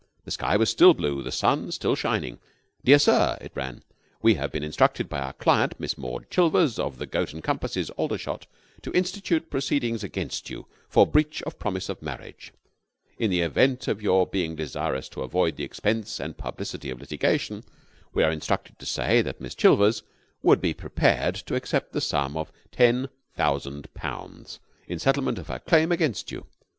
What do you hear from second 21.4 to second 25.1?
accept the sum of ten thousand pounds in